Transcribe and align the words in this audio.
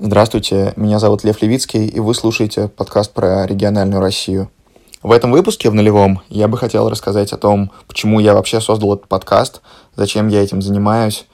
Здравствуйте, 0.00 0.74
меня 0.76 1.00
зовут 1.00 1.24
Лев 1.24 1.42
Левицкий, 1.42 1.84
и 1.84 1.98
вы 1.98 2.14
слушаете 2.14 2.68
подкаст 2.68 3.12
про 3.12 3.44
региональную 3.44 4.00
Россию. 4.00 4.48
В 5.02 5.10
этом 5.10 5.32
выпуске, 5.32 5.70
в 5.70 5.74
нулевом, 5.74 6.22
я 6.28 6.46
бы 6.46 6.56
хотел 6.56 6.88
рассказать 6.88 7.32
о 7.32 7.36
том, 7.36 7.72
почему 7.88 8.20
я 8.20 8.34
вообще 8.34 8.60
создал 8.60 8.94
этот 8.94 9.08
подкаст, 9.08 9.60
зачем 9.96 10.28
я 10.28 10.40
этим 10.40 10.62
занимаюсь, 10.62 11.26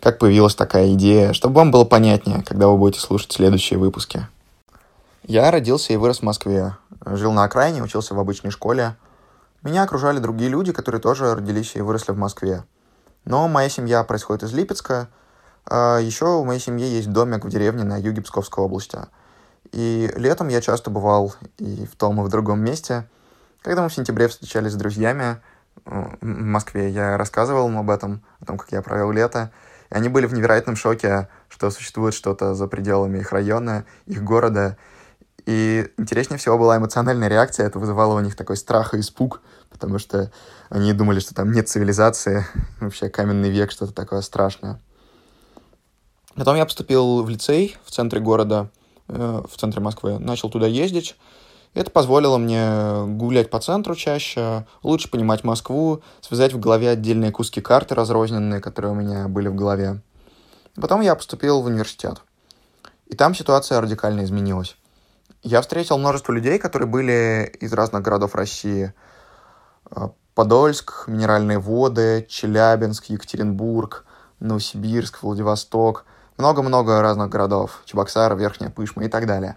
как 0.00 0.18
появилась 0.18 0.54
такая 0.54 0.94
идея, 0.94 1.34
чтобы 1.34 1.56
вам 1.56 1.70
было 1.70 1.84
понятнее, 1.84 2.42
когда 2.42 2.68
вы 2.68 2.78
будете 2.78 3.00
слушать 3.00 3.32
следующие 3.32 3.78
выпуски. 3.78 4.26
Я 5.22 5.50
родился 5.50 5.92
и 5.92 5.96
вырос 5.96 6.20
в 6.20 6.22
Москве, 6.22 6.74
жил 7.04 7.32
на 7.32 7.44
окраине, 7.44 7.82
учился 7.82 8.14
в 8.14 8.18
обычной 8.18 8.50
школе. 8.50 8.96
Меня 9.62 9.82
окружали 9.82 10.20
другие 10.20 10.48
люди, 10.48 10.72
которые 10.72 11.02
тоже 11.02 11.34
родились 11.34 11.72
и 11.76 11.82
выросли 11.82 12.12
в 12.12 12.18
Москве. 12.18 12.64
Но 13.26 13.46
моя 13.46 13.68
семья 13.68 14.02
происходит 14.04 14.44
из 14.44 14.54
Липецка, 14.54 15.08
еще 15.68 16.26
у 16.26 16.44
моей 16.44 16.60
семьи 16.60 16.86
есть 16.86 17.10
домик 17.10 17.44
в 17.44 17.48
деревне 17.48 17.84
на 17.84 17.96
юге 17.96 18.22
Псковской 18.22 18.64
области. 18.64 18.98
И 19.72 20.10
летом 20.16 20.48
я 20.48 20.60
часто 20.60 20.90
бывал 20.90 21.34
и 21.58 21.86
в 21.86 21.96
том, 21.96 22.20
и 22.20 22.24
в 22.24 22.28
другом 22.28 22.60
месте. 22.60 23.08
Когда 23.62 23.82
мы 23.82 23.88
в 23.88 23.94
сентябре 23.94 24.28
встречались 24.28 24.72
с 24.72 24.76
друзьями 24.76 25.40
э, 25.84 26.04
в 26.20 26.24
Москве, 26.24 26.88
я 26.90 27.16
рассказывал 27.16 27.68
им 27.68 27.78
об 27.78 27.90
этом, 27.90 28.22
о 28.40 28.44
том, 28.44 28.58
как 28.58 28.70
я 28.72 28.80
провел 28.82 29.10
лето. 29.10 29.50
И 29.90 29.94
они 29.94 30.08
были 30.08 30.26
в 30.26 30.34
невероятном 30.34 30.76
шоке, 30.76 31.28
что 31.48 31.70
существует 31.70 32.14
что-то 32.14 32.54
за 32.54 32.68
пределами 32.68 33.18
их 33.18 33.32
района, 33.32 33.84
их 34.06 34.22
города. 34.22 34.76
И 35.46 35.90
интереснее 35.96 36.38
всего 36.38 36.58
была 36.58 36.76
эмоциональная 36.76 37.28
реакция. 37.28 37.66
Это 37.66 37.78
вызывало 37.78 38.16
у 38.16 38.20
них 38.20 38.36
такой 38.36 38.56
страх 38.56 38.94
и 38.94 39.00
испуг, 39.00 39.42
потому 39.70 39.98
что 39.98 40.30
они 40.68 40.92
думали, 40.92 41.20
что 41.20 41.34
там 41.34 41.52
нет 41.52 41.68
цивилизации, 41.68 42.46
вообще 42.80 43.08
каменный 43.08 43.50
век, 43.50 43.70
что-то 43.70 43.92
такое 43.92 44.20
страшное. 44.22 44.80
Потом 46.36 46.54
я 46.56 46.66
поступил 46.66 47.22
в 47.22 47.30
лицей 47.30 47.76
в 47.84 47.90
центре 47.90 48.20
города, 48.20 48.68
э, 49.08 49.42
в 49.50 49.56
центре 49.56 49.80
Москвы, 49.80 50.18
начал 50.18 50.50
туда 50.50 50.66
ездить. 50.66 51.16
Это 51.72 51.90
позволило 51.90 52.36
мне 52.36 53.06
гулять 53.16 53.50
по 53.50 53.58
центру 53.58 53.94
чаще, 53.94 54.66
лучше 54.82 55.10
понимать 55.10 55.44
Москву, 55.44 56.02
связать 56.20 56.52
в 56.52 56.60
голове 56.60 56.90
отдельные 56.90 57.32
куски 57.32 57.60
карты 57.60 57.94
разрозненные, 57.94 58.60
которые 58.60 58.92
у 58.92 58.94
меня 58.94 59.28
были 59.28 59.48
в 59.48 59.54
голове. 59.54 60.00
Потом 60.74 61.00
я 61.00 61.14
поступил 61.14 61.62
в 61.62 61.66
университет. 61.66 62.22
И 63.06 63.14
там 63.14 63.34
ситуация 63.34 63.80
радикально 63.80 64.24
изменилась. 64.24 64.76
Я 65.42 65.62
встретил 65.62 65.96
множество 65.96 66.32
людей, 66.32 66.58
которые 66.58 66.88
были 66.88 67.50
из 67.60 67.72
разных 67.72 68.02
городов 68.02 68.34
России. 68.34 68.92
Э, 69.90 70.08
Подольск, 70.34 71.04
Минеральные 71.06 71.58
воды, 71.58 72.26
Челябинск, 72.28 73.06
Екатеринбург, 73.06 74.04
Новосибирск, 74.38 75.22
Владивосток– 75.22 76.04
много-много 76.38 77.00
разных 77.02 77.28
городов, 77.28 77.82
Чебоксары, 77.84 78.36
Верхняя 78.36 78.70
Пышма 78.70 79.04
и 79.04 79.08
так 79.08 79.26
далее. 79.26 79.56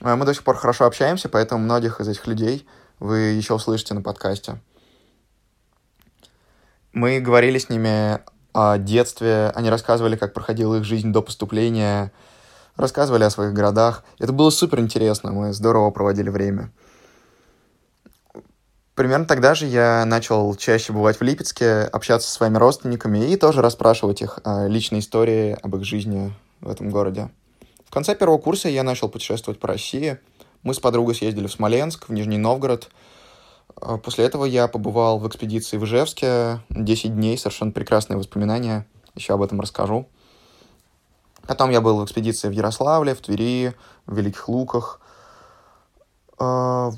Э, 0.00 0.14
мы 0.14 0.24
до 0.24 0.34
сих 0.34 0.44
пор 0.44 0.56
хорошо 0.56 0.86
общаемся, 0.86 1.28
поэтому 1.28 1.62
многих 1.62 2.00
из 2.00 2.08
этих 2.08 2.26
людей 2.26 2.66
вы 2.98 3.18
еще 3.18 3.54
услышите 3.54 3.94
на 3.94 4.02
подкасте. 4.02 4.60
Мы 6.92 7.20
говорили 7.20 7.58
с 7.58 7.68
ними 7.68 8.20
о 8.52 8.78
детстве, 8.78 9.52
они 9.54 9.70
рассказывали, 9.70 10.16
как 10.16 10.34
проходила 10.34 10.76
их 10.76 10.84
жизнь 10.84 11.12
до 11.12 11.22
поступления, 11.22 12.12
рассказывали 12.76 13.24
о 13.24 13.30
своих 13.30 13.52
городах. 13.52 14.04
Это 14.18 14.32
было 14.32 14.50
супер 14.50 14.80
интересно, 14.80 15.32
мы 15.32 15.52
здорово 15.52 15.90
проводили 15.90 16.30
время. 16.30 16.72
Примерно 19.00 19.24
тогда 19.24 19.54
же 19.54 19.64
я 19.64 20.04
начал 20.04 20.54
чаще 20.56 20.92
бывать 20.92 21.18
в 21.18 21.22
Липецке, 21.22 21.84
общаться 21.84 22.28
со 22.28 22.34
своими 22.34 22.58
родственниками 22.58 23.32
и 23.32 23.36
тоже 23.36 23.62
расспрашивать 23.62 24.20
их 24.20 24.40
о 24.44 24.66
личной 24.68 24.98
истории, 24.98 25.56
об 25.62 25.74
их 25.74 25.84
жизни 25.84 26.34
в 26.60 26.68
этом 26.68 26.90
городе. 26.90 27.30
В 27.86 27.90
конце 27.90 28.14
первого 28.14 28.36
курса 28.36 28.68
я 28.68 28.82
начал 28.82 29.08
путешествовать 29.08 29.58
по 29.58 29.68
России. 29.68 30.18
Мы 30.62 30.74
с 30.74 30.80
подругой 30.80 31.14
съездили 31.14 31.46
в 31.46 31.50
Смоленск, 31.50 32.10
в 32.10 32.12
Нижний 32.12 32.36
Новгород. 32.36 32.90
А 33.74 33.96
после 33.96 34.26
этого 34.26 34.44
я 34.44 34.68
побывал 34.68 35.18
в 35.18 35.26
экспедиции 35.26 35.78
в 35.78 35.84
Ижевске. 35.86 36.60
10 36.68 37.14
дней, 37.14 37.38
совершенно 37.38 37.72
прекрасные 37.72 38.18
воспоминания. 38.18 38.86
Еще 39.14 39.32
об 39.32 39.40
этом 39.40 39.62
расскажу. 39.62 40.10
Потом 41.46 41.70
я 41.70 41.80
был 41.80 41.96
в 42.00 42.04
экспедиции 42.04 42.48
в 42.48 42.52
Ярославле, 42.52 43.14
в 43.14 43.22
Твери, 43.22 43.72
в 44.04 44.14
Великих 44.14 44.46
Луках. 44.50 45.00
А, 46.38 46.90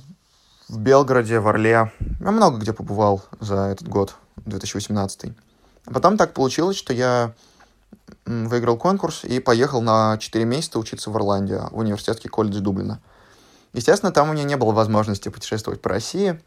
в 0.72 0.78
Белгороде, 0.78 1.38
в 1.38 1.47
Орле. 1.49 1.93
Я 2.21 2.31
много 2.31 2.56
где 2.56 2.72
побывал 2.72 3.22
за 3.41 3.56
этот 3.66 3.88
год, 3.88 4.16
2018. 4.47 5.33
А 5.84 5.93
потом 5.93 6.16
так 6.16 6.33
получилось, 6.33 6.78
что 6.78 6.94
я 6.94 7.34
выиграл 8.25 8.78
конкурс 8.78 9.25
и 9.25 9.38
поехал 9.38 9.83
на 9.83 10.16
4 10.16 10.47
месяца 10.47 10.78
учиться 10.78 11.10
в 11.10 11.16
Ирландию, 11.16 11.69
в 11.71 11.78
университетский 11.78 12.28
колледж 12.28 12.60
Дублина. 12.60 13.00
Естественно, 13.75 14.12
там 14.12 14.31
у 14.31 14.33
меня 14.33 14.44
не 14.44 14.56
было 14.56 14.72
возможности 14.72 15.28
путешествовать 15.28 15.83
по 15.83 15.91
России, 15.91 16.41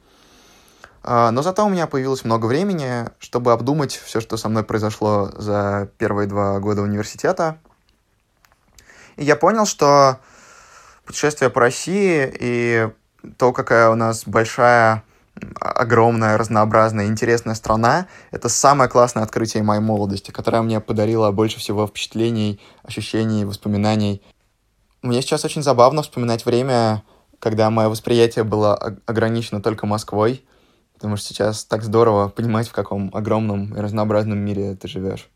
а, 1.04 1.30
но 1.30 1.44
зато 1.44 1.64
у 1.64 1.70
меня 1.70 1.86
появилось 1.86 2.26
много 2.26 2.48
времени, 2.48 3.08
чтобы 3.20 3.54
обдумать 3.54 3.94
все, 3.94 4.22
что 4.22 4.38
со 4.38 4.50
мной 4.50 4.64
произошло 4.64 5.30
за 5.38 5.88
первые 6.00 6.28
два 6.28 6.60
года 6.60 6.82
университета. 6.82 7.60
И 9.18 9.24
я 9.24 9.36
понял, 9.36 9.68
что 9.68 10.20
путешествие 11.06 11.52
по 11.52 11.62
России 11.62 12.36
и 12.40 12.90
то, 13.38 13.54
какая 13.54 13.90
у 13.90 13.96
нас 13.96 14.24
большая, 14.26 15.04
огромная, 15.60 16.38
разнообразная, 16.38 17.08
интересная 17.08 17.56
страна, 17.56 18.08
это 18.32 18.50
самое 18.50 18.90
классное 18.90 19.24
открытие 19.24 19.64
моей 19.64 19.82
молодости, 19.82 20.32
которое 20.32 20.62
мне 20.62 20.80
подарило 20.80 21.32
больше 21.32 21.60
всего 21.60 21.88
впечатлений, 21.88 22.60
ощущений, 22.84 23.46
воспоминаний. 23.46 24.22
Мне 25.02 25.22
сейчас 25.22 25.46
очень 25.46 25.64
забавно 25.64 26.02
вспоминать 26.02 26.46
время, 26.46 27.04
когда 27.40 27.70
мое 27.70 27.90
восприятие 27.90 28.44
было 28.44 28.76
ограничено 29.06 29.62
только 29.62 29.86
Москвой, 29.86 30.44
потому 30.94 31.18
что 31.18 31.28
сейчас 31.28 31.66
так 31.66 31.84
здорово 31.84 32.30
понимать, 32.30 32.68
в 32.68 32.74
каком 32.74 33.12
огромном 33.14 33.76
и 33.76 33.80
разнообразном 33.80 34.40
мире 34.40 34.76
ты 34.76 34.88
живешь. 34.88 35.30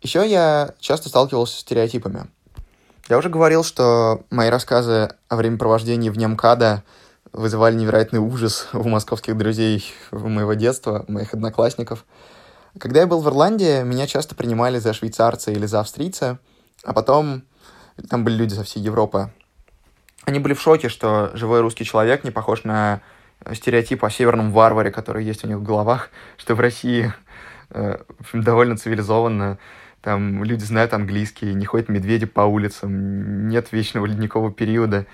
Еще 0.00 0.28
я 0.28 0.74
часто 0.80 1.08
сталкивался 1.08 1.56
с 1.56 1.60
стереотипами. 1.60 2.28
Я 3.08 3.18
уже 3.18 3.28
говорил, 3.28 3.62
что 3.64 4.24
мои 4.30 4.48
рассказы 4.48 5.10
о 5.28 5.36
времяпровождении 5.36 6.08
вне 6.08 6.26
МКАДа 6.26 6.84
вызывали 7.34 7.74
невероятный 7.74 8.18
ужас 8.18 8.68
у 8.72 8.88
московских 8.88 9.36
друзей 9.36 9.84
моего 10.10 10.54
детства, 10.54 11.04
моих 11.06 11.34
одноклассников. 11.34 12.06
Когда 12.78 13.00
я 13.00 13.06
был 13.06 13.20
в 13.20 13.28
Ирландии, 13.28 13.82
меня 13.82 14.06
часто 14.06 14.34
принимали 14.34 14.78
за 14.78 14.94
швейцарца 14.94 15.50
или 15.50 15.66
за 15.66 15.80
австрийца, 15.80 16.38
а 16.82 16.94
потом 16.94 17.42
там 18.08 18.24
были 18.24 18.36
люди 18.36 18.54
со 18.54 18.64
всей 18.64 18.80
Европы. 18.80 19.30
Они 20.24 20.38
были 20.38 20.54
в 20.54 20.62
шоке, 20.62 20.88
что 20.88 21.30
живой 21.34 21.60
русский 21.60 21.84
человек 21.84 22.24
не 22.24 22.30
похож 22.30 22.64
на 22.64 23.02
стереотип 23.52 24.02
о 24.02 24.10
северном 24.10 24.50
варваре, 24.50 24.90
который 24.90 25.24
есть 25.26 25.44
у 25.44 25.46
них 25.46 25.58
в 25.58 25.62
головах, 25.62 26.08
что 26.38 26.54
в 26.54 26.60
России 26.60 27.12
э, 27.68 27.98
довольно 28.32 28.78
цивилизованно 28.78 29.58
там 30.04 30.44
люди 30.44 30.62
знают 30.64 30.92
английский, 30.92 31.54
не 31.54 31.64
ходят 31.64 31.88
медведи 31.88 32.26
по 32.26 32.42
улицам, 32.42 33.48
нет 33.48 33.72
вечного 33.72 34.04
ледникового 34.04 34.52
периода. 34.52 35.06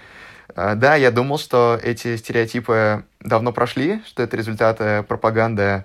А, 0.57 0.75
да, 0.75 0.97
я 0.97 1.13
думал, 1.13 1.39
что 1.39 1.79
эти 1.81 2.17
стереотипы 2.17 3.05
давно 3.21 3.53
прошли, 3.53 4.03
что 4.05 4.25
это 4.25 4.37
результаты 4.37 5.05
пропаганды 5.05 5.85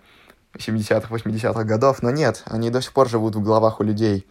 70-х, 0.55 1.13
80-х 1.13 1.63
годов, 1.65 2.01
но 2.01 2.09
нет, 2.09 2.41
они 2.47 2.71
до 2.71 2.81
сих 2.81 2.93
пор 2.93 3.07
живут 3.07 3.35
в 3.35 3.43
головах 3.43 3.79
у 3.79 3.83
людей. 3.83 4.25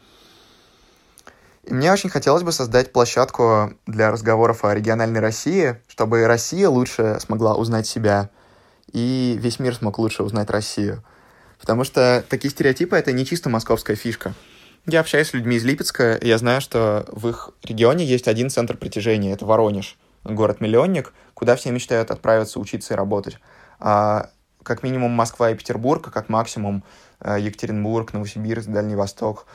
И 1.63 1.73
мне 1.73 1.93
очень 1.93 2.11
хотелось 2.11 2.43
бы 2.43 2.51
создать 2.51 2.93
площадку 2.93 3.75
для 3.87 4.11
разговоров 4.11 4.65
о 4.65 4.75
региональной 4.75 5.21
России, 5.21 5.77
чтобы 5.87 6.27
Россия 6.27 6.69
лучше 6.69 7.19
смогла 7.21 7.55
узнать 7.55 7.87
себя, 7.87 8.29
и 8.93 9.39
весь 9.41 9.61
мир 9.61 9.77
смог 9.77 10.01
лучше 10.01 10.25
узнать 10.25 10.51
Россию. 10.51 11.05
Потому 11.61 11.85
что 11.85 12.25
такие 12.29 12.51
стереотипы— 12.51 12.97
это 12.99 13.13
не 13.13 13.25
чисто 13.25 13.49
московская 13.49 13.95
фишка. 13.95 14.35
Я 14.87 15.01
общаюсь 15.01 15.29
с 15.29 15.33
людьми 15.33 15.57
из 15.57 15.65
Липецка, 15.65 16.15
и 16.17 16.29
я 16.29 16.37
знаю, 16.37 16.61
что 16.61 17.07
в 17.11 17.27
их 17.29 17.51
регионе 17.63 18.05
есть 18.05 18.29
один 18.29 18.51
центр 18.51 18.77
притяжения, 18.77 19.33
это 19.33 19.47
Воронеж, 19.47 19.97
город-миллионник, 20.25 21.15
куда 21.33 21.57
все 21.57 21.71
мечтают 21.71 22.11
отправиться 22.11 22.61
учиться 22.61 22.93
и 22.93 22.97
работать. 22.97 23.39
А 23.81 24.31
как 24.63 24.83
минимум 24.83 25.13
Москва 25.13 25.51
и 25.51 25.55
Петербург, 25.55 26.07
а 26.07 26.11
как 26.11 26.29
максимум 26.29 26.85
э, 27.21 27.39
Екатеринбург, 27.41 28.13
Новосибирск, 28.13 28.69
Дальний 28.69 28.95
Восток 28.95 29.47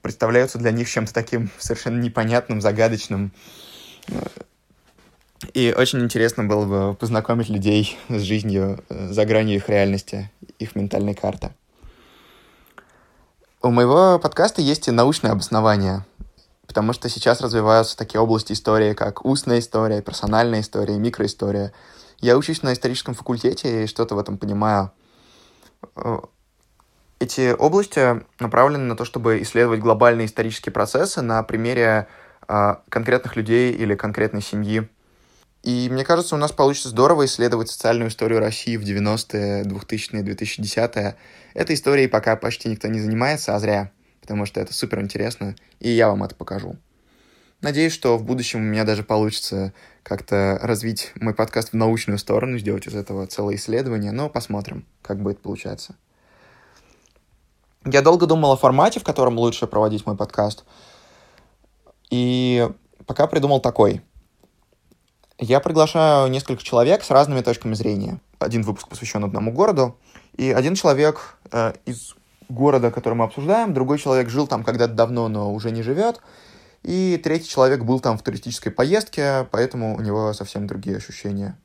представляются 0.00 0.58
для 0.58 0.70
них 0.70 0.88
чем-то 0.88 1.12
таким 1.12 1.50
совершенно 1.58 2.00
непонятным, 2.00 2.60
загадочным. 2.60 3.32
И 5.54 5.74
очень 5.76 6.00
интересно 6.00 6.44
было 6.44 6.64
бы 6.66 6.94
познакомить 6.94 7.48
людей 7.48 7.98
с 8.08 8.20
жизнью 8.20 8.84
э, 8.88 9.08
за 9.08 9.24
гранью 9.24 9.56
их 9.56 9.68
реальности, 9.68 10.30
их 10.60 10.76
ментальной 10.76 11.14
карты. 11.14 11.50
У 13.60 13.70
моего 13.70 14.20
подкаста 14.20 14.62
есть 14.62 14.86
и 14.86 14.92
научное 14.92 15.32
обоснование, 15.32 16.06
потому 16.68 16.92
что 16.92 17.08
сейчас 17.08 17.40
развиваются 17.40 17.96
такие 17.96 18.20
области 18.20 18.52
истории, 18.52 18.94
как 18.94 19.24
устная 19.24 19.58
история, 19.58 20.00
персональная 20.00 20.60
история, 20.60 20.96
микроистория. 20.96 21.72
Я 22.20 22.38
учусь 22.38 22.62
на 22.62 22.72
историческом 22.72 23.14
факультете 23.14 23.82
и 23.82 23.86
что-то 23.88 24.14
в 24.14 24.20
этом 24.20 24.38
понимаю. 24.38 24.92
Эти 27.18 27.52
области 27.52 28.24
направлены 28.38 28.84
на 28.84 28.96
то, 28.96 29.04
чтобы 29.04 29.42
исследовать 29.42 29.80
глобальные 29.80 30.28
исторические 30.28 30.72
процессы 30.72 31.20
на 31.20 31.42
примере 31.42 32.06
э, 32.46 32.76
конкретных 32.88 33.34
людей 33.34 33.72
или 33.72 33.96
конкретной 33.96 34.40
семьи. 34.40 34.88
И 35.68 35.90
мне 35.90 36.02
кажется, 36.02 36.34
у 36.34 36.38
нас 36.38 36.50
получится 36.50 36.88
здорово 36.88 37.26
исследовать 37.26 37.68
социальную 37.68 38.08
историю 38.08 38.40
России 38.40 38.78
в 38.78 38.84
90-е, 38.84 39.64
2000-е, 39.64 40.22
2010-е. 40.22 41.16
Этой 41.52 41.74
историей 41.74 42.08
пока 42.08 42.36
почти 42.36 42.70
никто 42.70 42.88
не 42.88 43.00
занимается, 43.00 43.54
а 43.54 43.58
зря, 43.58 43.92
потому 44.22 44.46
что 44.46 44.60
это 44.60 44.72
супер 44.72 45.02
интересно, 45.02 45.56
и 45.78 45.90
я 45.90 46.08
вам 46.08 46.24
это 46.24 46.34
покажу. 46.34 46.78
Надеюсь, 47.60 47.92
что 47.92 48.16
в 48.16 48.24
будущем 48.24 48.60
у 48.60 48.62
меня 48.62 48.84
даже 48.84 49.02
получится 49.02 49.74
как-то 50.02 50.58
развить 50.62 51.12
мой 51.16 51.34
подкаст 51.34 51.72
в 51.72 51.76
научную 51.76 52.16
сторону, 52.16 52.56
сделать 52.56 52.86
из 52.86 52.94
этого 52.94 53.26
целое 53.26 53.56
исследование, 53.56 54.10
но 54.10 54.30
посмотрим, 54.30 54.86
как 55.02 55.20
будет 55.20 55.42
получаться. 55.42 55.96
Я 57.84 58.00
долго 58.00 58.24
думал 58.24 58.52
о 58.52 58.56
формате, 58.56 59.00
в 59.00 59.04
котором 59.04 59.36
лучше 59.36 59.66
проводить 59.66 60.06
мой 60.06 60.16
подкаст, 60.16 60.64
и 62.08 62.66
пока 63.04 63.26
придумал 63.26 63.60
такой. 63.60 64.00
Я 65.40 65.60
приглашаю 65.60 66.28
несколько 66.30 66.64
человек 66.64 67.04
с 67.04 67.10
разными 67.10 67.42
точками 67.42 67.74
зрения. 67.74 68.20
Один 68.40 68.62
выпуск 68.62 68.88
посвящен 68.88 69.22
одному 69.22 69.52
городу, 69.52 69.96
и 70.36 70.50
один 70.50 70.74
человек 70.74 71.36
э, 71.52 71.74
из 71.86 72.16
города, 72.48 72.90
который 72.90 73.14
мы 73.14 73.24
обсуждаем, 73.24 73.72
другой 73.72 73.98
человек 73.98 74.30
жил 74.30 74.48
там 74.48 74.64
когда-то 74.64 74.94
давно, 74.94 75.28
но 75.28 75.54
уже 75.54 75.70
не 75.70 75.82
живет, 75.82 76.20
и 76.82 77.20
третий 77.22 77.48
человек 77.48 77.84
был 77.84 78.00
там 78.00 78.18
в 78.18 78.22
туристической 78.22 78.72
поездке, 78.72 79.46
поэтому 79.52 79.96
у 79.96 80.00
него 80.00 80.32
совсем 80.32 80.66
другие 80.66 80.96
ощущения. 80.96 81.56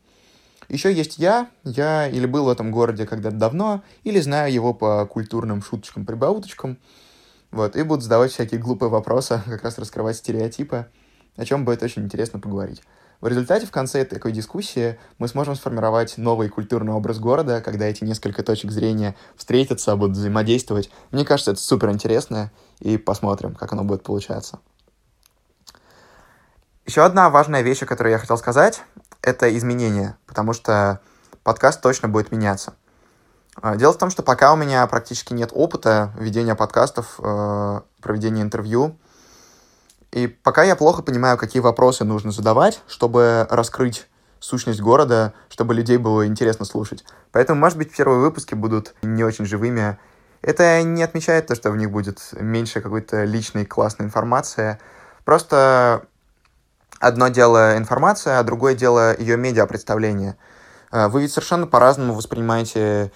Еще 0.69 0.93
есть 0.93 1.17
я. 1.17 1.49
Я 1.63 2.07
или 2.07 2.27
был 2.27 2.45
в 2.45 2.49
этом 2.49 2.71
городе 2.71 3.07
когда-то 3.07 3.37
давно, 3.37 3.83
или 4.03 4.19
знаю 4.19 4.53
его 4.53 4.75
по 4.75 5.05
культурным 5.07 5.63
шуточкам, 5.63 6.05
прибауточкам. 6.05 6.77
Вот, 7.49 7.75
и 7.75 7.81
буду 7.81 8.01
задавать 8.01 8.31
всякие 8.31 8.59
глупые 8.59 8.89
вопросы, 8.91 9.41
как 9.45 9.63
раз 9.63 9.79
раскрывать 9.79 10.17
стереотипы, 10.17 10.85
о 11.37 11.45
чем 11.45 11.65
будет 11.65 11.81
очень 11.81 12.03
интересно 12.03 12.39
поговорить. 12.39 12.83
В 13.23 13.27
результате 13.27 13.65
в 13.65 13.71
конце 13.71 14.03
такой 14.03 14.33
дискуссии 14.33 14.99
мы 15.17 15.29
сможем 15.29 15.55
сформировать 15.55 16.17
новый 16.17 16.49
культурный 16.49 16.91
образ 16.91 17.19
города, 17.19 17.61
когда 17.61 17.85
эти 17.85 18.03
несколько 18.03 18.43
точек 18.43 18.69
зрения 18.69 19.15
встретятся, 19.37 19.95
будут 19.95 20.17
взаимодействовать. 20.17 20.91
Мне 21.11 21.23
кажется, 21.23 21.51
это 21.51 21.61
супер 21.61 21.89
интересно, 21.91 22.51
и 22.79 22.97
посмотрим, 22.97 23.55
как 23.55 23.71
оно 23.71 23.85
будет 23.85 24.03
получаться. 24.03 24.59
Еще 26.85 27.01
одна 27.05 27.29
важная 27.29 27.61
вещь, 27.61 27.81
о 27.83 27.85
которой 27.85 28.11
я 28.11 28.17
хотел 28.17 28.37
сказать, 28.37 28.83
это 29.21 29.57
изменения, 29.57 30.17
потому 30.25 30.51
что 30.51 30.99
подкаст 31.43 31.79
точно 31.79 32.09
будет 32.09 32.29
меняться. 32.29 32.73
А, 33.55 33.77
дело 33.77 33.93
в 33.93 33.97
том, 33.97 34.09
что 34.09 34.21
пока 34.21 34.51
у 34.51 34.57
меня 34.57 34.85
практически 34.87 35.31
нет 35.31 35.51
опыта 35.53 36.11
ведения 36.19 36.55
подкастов, 36.55 37.21
э, 37.23 37.81
проведения 38.01 38.41
интервью, 38.41 38.97
и 40.13 40.27
пока 40.27 40.63
я 40.63 40.75
плохо 40.75 41.01
понимаю, 41.01 41.37
какие 41.37 41.61
вопросы 41.61 42.03
нужно 42.03 42.31
задавать, 42.31 42.81
чтобы 42.87 43.47
раскрыть 43.49 44.07
сущность 44.39 44.79
города, 44.79 45.33
чтобы 45.49 45.73
людей 45.73 45.97
было 45.97 46.27
интересно 46.27 46.65
слушать. 46.65 47.03
Поэтому, 47.31 47.59
может 47.59 47.79
быть, 47.79 47.95
первые 47.95 48.19
выпуски 48.19 48.53
будут 48.53 48.93
не 49.01 49.23
очень 49.23 49.45
живыми. 49.45 49.97
Это 50.43 50.83
не 50.83 51.01
отмечает 51.01 51.47
то, 51.47 51.55
что 51.55 51.71
в 51.71 51.77
них 51.77 51.89
будет 51.89 52.19
меньше 52.33 52.79
какой-то 52.79 53.23
личной 53.23 53.65
классной 53.65 54.05
информации. 54.05 54.77
Просто 55.25 56.05
одно 56.99 57.29
дело 57.29 57.75
информация, 57.77 58.37
а 58.37 58.43
другое 58.43 58.75
дело 58.75 59.17
ее 59.17 59.35
медиа-представление. 59.35 60.37
Э, 60.91 61.07
вы 61.07 61.21
ведь 61.21 61.31
совершенно 61.31 61.65
по-разному 61.65 62.13
воспринимаете 62.13 63.11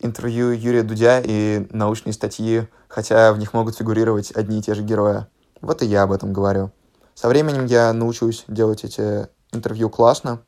интервью 0.00 0.50
Юрия 0.50 0.82
Дудя 0.82 1.20
и 1.22 1.68
научные 1.70 2.12
статьи, 2.12 2.66
хотя 2.88 3.32
в 3.32 3.38
них 3.38 3.52
могут 3.52 3.76
фигурировать 3.76 4.32
одни 4.32 4.58
и 4.58 4.62
те 4.62 4.74
же 4.74 4.82
герои. 4.82 5.26
Вот 5.60 5.82
и 5.82 5.86
я 5.86 6.02
об 6.02 6.12
этом 6.12 6.32
говорю. 6.32 6.70
Со 7.14 7.28
временем 7.28 7.66
я 7.66 7.92
научусь 7.92 8.44
делать 8.48 8.84
эти 8.84 9.28
интервью 9.52 9.90
классно, 9.90 10.42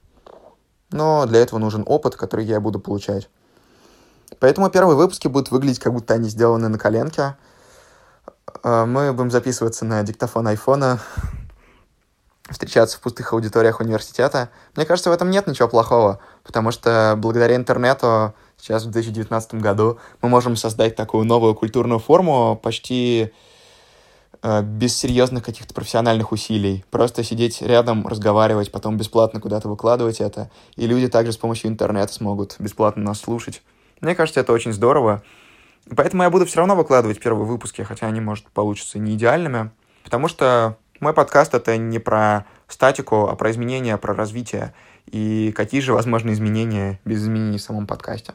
но 0.90 1.26
для 1.26 1.40
этого 1.40 1.58
нужен 1.58 1.84
опыт, 1.86 2.16
который 2.16 2.44
я 2.44 2.60
буду 2.60 2.80
получать. 2.80 3.28
Поэтому 4.38 4.70
первые 4.70 4.96
выпуски 4.96 5.28
будут 5.28 5.50
выглядеть, 5.50 5.80
как 5.80 5.92
будто 5.92 6.14
они 6.14 6.28
сделаны 6.28 6.68
на 6.68 6.78
коленке. 6.78 7.36
Э, 8.62 8.84
мы 8.86 9.12
будем 9.12 9.30
записываться 9.30 9.84
на 9.84 10.02
диктофон 10.02 10.48
айфона, 10.48 10.98
встречаться 12.50 12.96
в 12.96 13.00
пустых 13.00 13.32
аудиториях 13.32 13.80
университета. 13.80 14.50
Мне 14.74 14.86
кажется, 14.86 15.10
в 15.10 15.12
этом 15.12 15.30
нет 15.30 15.46
ничего 15.46 15.68
плохого, 15.68 16.20
потому 16.42 16.70
что 16.70 17.14
благодаря 17.18 17.56
интернету 17.56 18.34
сейчас 18.56 18.84
в 18.84 18.90
2019 18.90 19.54
году 19.54 19.98
мы 20.22 20.28
можем 20.28 20.56
создать 20.56 20.96
такую 20.96 21.24
новую 21.24 21.54
культурную 21.54 21.98
форму 21.98 22.58
почти 22.62 23.32
без 24.42 24.96
серьезных 24.96 25.44
каких-то 25.44 25.72
профессиональных 25.72 26.32
усилий. 26.32 26.84
Просто 26.90 27.22
сидеть 27.22 27.62
рядом, 27.62 28.06
разговаривать, 28.06 28.72
потом 28.72 28.96
бесплатно 28.96 29.40
куда-то 29.40 29.68
выкладывать 29.68 30.20
это. 30.20 30.50
И 30.76 30.86
люди 30.86 31.08
также 31.08 31.32
с 31.32 31.36
помощью 31.36 31.70
интернета 31.70 32.12
смогут 32.12 32.56
бесплатно 32.58 33.04
нас 33.04 33.20
слушать. 33.20 33.62
Мне 34.00 34.16
кажется, 34.16 34.40
это 34.40 34.52
очень 34.52 34.72
здорово. 34.72 35.22
Поэтому 35.96 36.24
я 36.24 36.30
буду 36.30 36.46
все 36.46 36.58
равно 36.58 36.74
выкладывать 36.74 37.20
первые 37.20 37.46
выпуски, 37.46 37.82
хотя 37.82 38.06
они, 38.06 38.20
может, 38.20 38.46
получатся 38.46 38.98
не 38.98 39.14
идеальными. 39.14 39.70
Потому 40.02 40.26
что 40.26 40.76
мой 40.98 41.12
подкаст— 41.12 41.54
это 41.56 41.76
не 41.76 42.00
про 42.00 42.46
статику, 42.66 43.28
а 43.28 43.36
про 43.36 43.50
изменения, 43.52 43.96
про 43.96 44.12
развитие. 44.12 44.74
И 45.06 45.52
какие 45.54 45.80
же 45.80 45.92
возможны 45.92 46.32
изменения 46.32 47.00
без 47.04 47.22
изменений 47.22 47.58
в 47.58 47.62
самом 47.62 47.86
подкасте. 47.86 48.34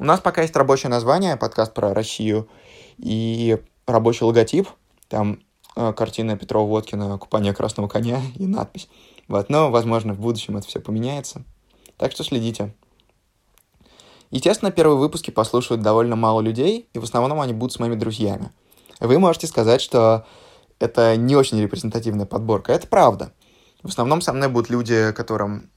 У 0.00 0.04
нас 0.04 0.18
пока 0.18 0.42
есть 0.42 0.56
рабочее 0.56 0.90
название, 0.90 1.36
подкаст 1.36 1.72
про 1.72 1.94
Россию, 1.94 2.48
и 2.98 3.62
рабочий 3.86 4.24
логотип— 4.24 4.68
там 5.08 5.40
э, 5.76 5.92
картина 5.92 6.36
Петрова 6.36 6.68
Водкина 6.68 7.18
«Купание 7.18 7.54
красного 7.54 7.88
коня» 7.88 8.20
и 8.36 8.46
надпись. 8.46 8.88
Вот, 9.28 9.48
но, 9.50 9.70
возможно, 9.70 10.14
в 10.14 10.20
будущем 10.20 10.56
это 10.56 10.66
все 10.66 10.80
поменяется. 10.80 11.44
Так 11.96 12.12
что 12.12 12.24
следите. 12.24 12.74
Естественно, 14.30 14.70
первые 14.70 14.98
выпуски 14.98 15.30
послушают 15.30 15.82
довольно 15.82 16.16
мало 16.16 16.40
людей, 16.40 16.88
и 16.92 16.98
в 16.98 17.04
основном 17.04 17.40
они 17.40 17.52
будут 17.52 17.72
с 17.72 17.78
моими 17.78 17.94
друзьями. 17.94 18.50
Вы 19.00 19.18
можете 19.18 19.46
сказать, 19.46 19.80
что 19.80 20.26
это 20.78 21.16
не 21.16 21.36
очень 21.36 21.60
репрезентативная 21.60 22.26
подборка. 22.26 22.72
Это 22.72 22.86
правда. 22.86 23.32
В 23.82 23.88
основном 23.88 24.20
со 24.20 24.32
мной 24.32 24.48
будут 24.48 24.70
люди, 24.70 25.12
которым 25.12 25.70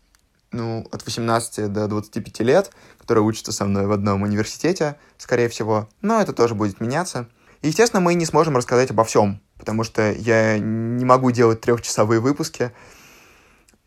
ну, 0.52 0.88
от 0.92 1.06
18 1.06 1.72
до 1.72 1.88
25 1.88 2.40
лет, 2.40 2.72
которые 2.98 3.24
учатся 3.24 3.52
со 3.52 3.66
мной 3.66 3.86
в 3.86 3.92
одном 3.92 4.24
университете, 4.24 4.98
скорее 5.18 5.50
всего. 5.50 5.88
Но 6.02 6.20
это 6.20 6.34
тоже 6.34 6.56
будет 6.56 6.82
меняться. 6.82 7.30
Естественно, 7.62 8.00
мы 8.00 8.14
не 8.14 8.26
сможем 8.26 8.56
рассказать 8.56 8.92
обо 8.92 9.04
всем, 9.04 9.42
потому 9.58 9.84
что 9.84 10.12
я 10.12 10.58
не 10.58 11.04
могу 11.04 11.32
делать 11.32 11.60
трехчасовые 11.62 12.22
выпуски. 12.22 12.72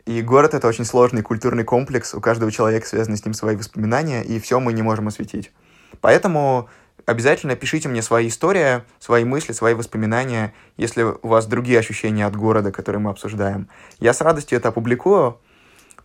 И 0.05 0.21
город— 0.21 0.53
это 0.55 0.69
очень 0.69 0.85
сложный 0.85 1.23
культурный 1.23 1.65
комплекс, 1.65 2.13
у 2.15 2.21
каждого 2.21 2.51
человека 2.53 2.87
связаны 2.87 3.17
с 3.17 3.25
ним 3.25 3.35
свои 3.35 3.57
воспоминания, 3.57 4.23
и 4.23 4.41
все 4.41 4.61
мы 4.61 4.73
не 4.73 4.83
можем 4.83 5.09
осветить. 5.09 5.53
Поэтому 6.01 6.69
обязательно 7.07 7.57
пишите 7.57 7.89
мне 7.89 8.03
свои 8.03 8.29
истории, 8.29 8.83
свои 8.99 9.25
мысли, 9.25 9.53
свои 9.53 9.75
воспоминания, 9.75 10.53
если 10.77 11.03
у 11.03 11.29
вас 11.29 11.47
другие 11.47 11.79
ощущения 11.79 12.27
от 12.27 12.37
города, 12.37 12.73
которые 12.73 13.01
мы 13.01 13.11
обсуждаем. 13.11 13.69
Я 14.01 14.13
с 14.13 14.21
радостью 14.21 14.59
это 14.59 14.69
опубликую, 14.69 15.39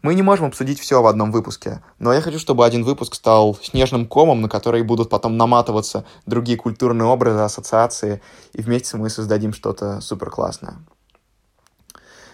мы 0.02 0.16
не 0.16 0.22
можем 0.22 0.48
обсудить 0.48 0.80
все 0.80 1.02
в 1.02 1.08
одном 1.08 1.32
выпуске, 1.32 1.82
но 2.00 2.14
я 2.14 2.22
хочу, 2.22 2.40
чтобы 2.40 2.66
один 2.66 2.84
выпуск 2.84 3.16
стал 3.16 3.58
снежным 3.62 4.08
комом, 4.08 4.42
на 4.42 4.50
который 4.50 4.84
будут 4.84 5.10
потом 5.10 5.38
наматываться 5.38 6.06
другие 6.26 6.58
культурные 6.58 7.08
образы, 7.08 7.40
ассоциации, 7.40 8.22
и 8.54 8.62
вместе 8.62 8.98
мы 8.98 9.10
создадим 9.10 9.54
что-то 9.54 10.02
супер 10.02 10.30
классное. 10.30 10.76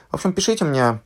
В 0.09 0.15
общем, 0.15 0.33
пишите 0.33 0.65
мне, 0.65 1.01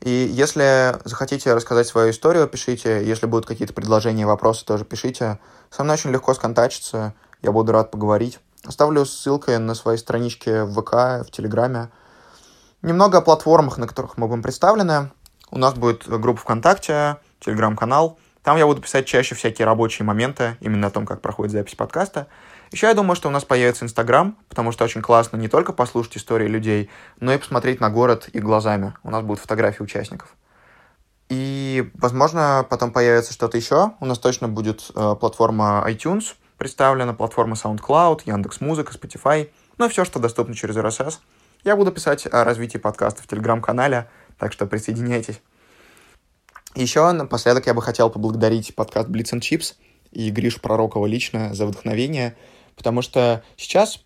и 0.00 0.10
если 0.10 0.96
захотите 1.04 1.52
рассказать 1.54 1.88
свою 1.88 2.10
историю, 2.10 2.46
пишите. 2.46 3.04
Если 3.04 3.26
будут 3.26 3.46
какие-то 3.46 3.74
предложения, 3.74 4.26
вопросы, 4.26 4.64
тоже 4.64 4.84
пишите. 4.84 5.40
Со 5.70 5.82
мной 5.82 5.94
очень 5.94 6.10
легко 6.10 6.34
сконтачиться, 6.34 7.14
я 7.42 7.50
буду 7.50 7.72
рад 7.72 7.90
поговорить. 7.90 8.38
Оставлю 8.64 9.04
ссылки 9.04 9.50
на 9.50 9.74
свои 9.74 9.96
странички 9.96 10.62
в 10.62 10.80
ВК, 10.80 11.26
в 11.26 11.30
Телеграме. 11.32 11.90
Немного 12.80 13.18
о 13.18 13.22
платформах, 13.22 13.76
на 13.78 13.88
которых 13.88 14.16
мы 14.18 14.28
будем 14.28 14.42
представлены. 14.42 15.10
У 15.50 15.58
нас 15.58 15.74
будет 15.74 16.08
группа 16.08 16.40
ВКонтакте, 16.40 17.16
телеграм-канал. 17.40 18.18
Там 18.42 18.56
я 18.56 18.66
буду 18.66 18.80
писать 18.80 19.06
чаще 19.06 19.34
всякие 19.34 19.66
рабочие 19.66 20.06
моменты, 20.06 20.56
именно 20.60 20.86
о 20.86 20.90
том, 20.90 21.06
как 21.06 21.20
проходит 21.20 21.52
запись 21.52 21.74
подкаста. 21.74 22.28
Еще 22.70 22.86
я 22.86 22.94
думаю, 22.94 23.16
что 23.16 23.28
у 23.28 23.30
нас 23.30 23.44
появится 23.44 23.84
Инстаграм, 23.84 24.36
потому 24.48 24.72
что 24.72 24.84
очень 24.84 25.02
классно 25.02 25.36
не 25.36 25.48
только 25.48 25.72
послушать 25.72 26.18
истории 26.18 26.46
людей, 26.46 26.90
но 27.20 27.32
и 27.32 27.38
посмотреть 27.38 27.80
на 27.80 27.90
город 27.90 28.28
их 28.28 28.42
глазами. 28.42 28.94
У 29.02 29.10
нас 29.10 29.22
будут 29.22 29.40
фотографии 29.40 29.82
участников. 29.82 30.28
И, 31.28 31.90
возможно, 31.94 32.66
потом 32.68 32.90
появится 32.90 33.32
что-то 33.32 33.56
еще. 33.56 33.92
У 34.00 34.06
нас 34.06 34.18
точно 34.18 34.48
будет 34.48 34.90
э, 34.94 35.14
платформа 35.18 35.84
iTunes 35.86 36.34
представлена, 36.58 37.14
платформа 37.14 37.54
SoundCloud, 37.54 38.22
Яндекс.Музыка, 38.26 38.92
Spotify, 38.92 39.50
ну 39.78 39.88
все, 39.88 40.04
что 40.04 40.18
доступно 40.18 40.54
через 40.54 40.76
RSS. 40.76 41.18
Я 41.64 41.76
буду 41.76 41.92
писать 41.92 42.26
о 42.30 42.44
развитии 42.44 42.78
подкаста 42.78 43.22
в 43.22 43.26
Телеграм-канале, 43.26 44.08
так 44.38 44.52
что 44.52 44.66
присоединяйтесь. 44.66 45.40
Еще 46.74 47.10
напоследок 47.12 47.66
я 47.66 47.74
бы 47.74 47.82
хотел 47.82 48.10
поблагодарить 48.10 48.74
подкаст 48.74 49.08
Blitz 49.08 49.32
and 49.32 49.40
Chips 49.40 49.74
и 50.12 50.30
Гришу 50.30 50.60
Пророкова 50.60 51.06
лично 51.06 51.54
за 51.54 51.66
вдохновение, 51.66 52.36
потому 52.76 53.02
что 53.02 53.42
сейчас 53.56 54.02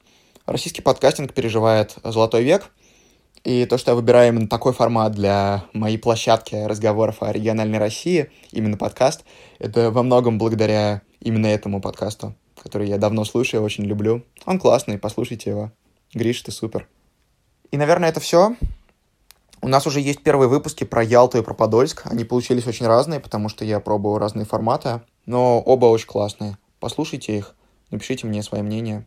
российский 0.46 0.82
подкастинг 0.82 1.34
переживает 1.34 1.96
золотой 2.02 2.44
век, 2.44 2.70
и 3.44 3.66
то, 3.66 3.76
что 3.76 3.90
я 3.90 3.94
выбираю 3.96 4.28
именно 4.28 4.48
такой 4.48 4.72
формат 4.72 5.12
для 5.12 5.64
моей 5.72 5.98
площадки 5.98 6.54
разговоров 6.54 7.22
о 7.22 7.32
региональной 7.32 7.78
России, 7.78 8.30
именно 8.52 8.76
подкаст, 8.76 9.24
это 9.58 9.90
во 9.90 10.02
многом 10.04 10.38
благодаря 10.38 11.02
именно 11.20 11.48
этому 11.48 11.80
подкасту, 11.80 12.34
который 12.62 12.88
я 12.88 12.98
давно 12.98 13.24
слушаю, 13.24 13.64
очень 13.64 13.84
люблю. 13.84 14.24
Он 14.46 14.60
классный, 14.60 14.98
послушайте 14.98 15.50
его. 15.50 15.72
Гриш, 16.14 16.40
ты 16.42 16.52
супер. 16.52 16.88
И, 17.72 17.76
наверное, 17.76 18.10
это 18.10 18.20
все. 18.20 18.54
У 19.64 19.68
нас 19.68 19.86
уже 19.86 20.00
есть 20.00 20.24
первые 20.24 20.48
выпуски 20.48 20.82
про 20.82 21.04
Ялту 21.04 21.38
и 21.38 21.42
про 21.42 21.54
Подольск. 21.54 22.02
Они 22.06 22.24
получились 22.24 22.66
очень 22.66 22.84
разные, 22.84 23.20
потому 23.20 23.48
что 23.48 23.64
я 23.64 23.78
пробовал 23.78 24.18
разные 24.18 24.44
форматы, 24.44 25.02
но 25.24 25.60
оба 25.60 25.86
очень 25.86 26.08
классные. 26.08 26.58
Послушайте 26.80 27.38
их, 27.38 27.54
напишите 27.92 28.26
мне 28.26 28.42
свое 28.42 28.64
мнение. 28.64 29.06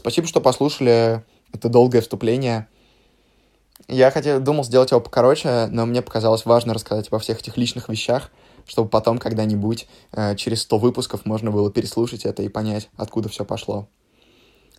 Спасибо, 0.00 0.26
что 0.26 0.42
послушали 0.42 1.24
это 1.50 1.70
долгое 1.70 2.02
вступление. 2.02 2.68
Я 3.88 4.10
хотел, 4.10 4.38
думал 4.38 4.64
сделать 4.64 4.90
его 4.90 5.00
покороче, 5.00 5.66
но 5.70 5.86
мне 5.86 6.02
показалось 6.02 6.44
важно 6.44 6.74
рассказать 6.74 7.08
обо 7.08 7.18
всех 7.18 7.40
этих 7.40 7.56
личных 7.56 7.88
вещах, 7.88 8.30
чтобы 8.66 8.90
потом 8.90 9.16
когда-нибудь 9.16 9.88
э, 10.12 10.36
через 10.36 10.60
100 10.62 10.76
выпусков 10.76 11.24
можно 11.24 11.50
было 11.50 11.72
переслушать 11.72 12.26
это 12.26 12.42
и 12.42 12.50
понять, 12.50 12.90
откуда 12.98 13.30
все 13.30 13.46
пошло. 13.46 13.88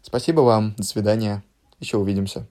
Спасибо 0.04 0.42
вам, 0.42 0.76
до 0.78 0.84
свидания, 0.84 1.44
еще 1.80 1.98
увидимся. 1.98 2.46